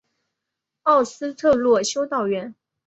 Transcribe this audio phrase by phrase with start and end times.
[0.81, 2.55] 奥斯特洛修道院。